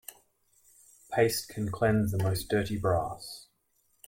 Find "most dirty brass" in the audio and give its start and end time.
2.23-3.45